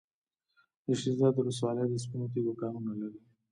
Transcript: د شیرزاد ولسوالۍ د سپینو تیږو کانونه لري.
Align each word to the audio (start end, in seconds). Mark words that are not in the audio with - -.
د 0.85 0.87
شیرزاد 0.99 1.33
ولسوالۍ 1.35 1.85
د 1.89 1.95
سپینو 2.03 2.31
تیږو 2.33 2.59
کانونه 2.61 2.93
لري. 3.01 3.21